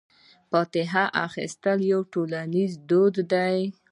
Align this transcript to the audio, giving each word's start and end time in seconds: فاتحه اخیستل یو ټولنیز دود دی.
فاتحه 0.49 1.03
اخیستل 1.25 1.79
یو 1.91 2.01
ټولنیز 2.13 2.71
دود 2.89 3.15
دی. 3.31 3.57